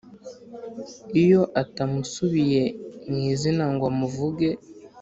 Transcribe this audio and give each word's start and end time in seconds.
Iyo 1.21 1.41
atamusubiye 1.61 2.61
mu 3.09 3.17
izina 3.31 3.65
ngo 3.73 3.83
amuvuge 3.91 4.49